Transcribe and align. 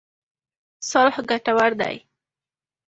صلح 0.89 1.15
ګټور 1.29 1.71
دی. 1.79 1.95